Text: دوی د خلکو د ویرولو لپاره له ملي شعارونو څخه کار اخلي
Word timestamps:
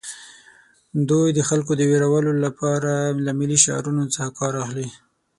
دوی 1.09 1.27
د 1.33 1.39
خلکو 1.49 1.71
د 1.75 1.81
ویرولو 1.91 2.31
لپاره 2.45 2.91
له 3.25 3.31
ملي 3.39 3.57
شعارونو 3.65 4.03
څخه 4.13 4.29
کار 4.39 4.53
اخلي 4.63 4.87